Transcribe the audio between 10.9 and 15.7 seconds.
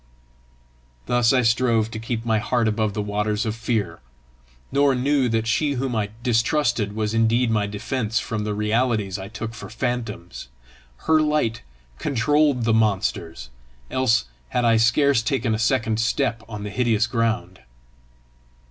her light controlled the monsters, else had I scarce taken a